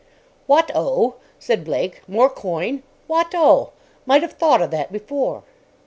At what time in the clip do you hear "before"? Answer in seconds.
4.91-5.43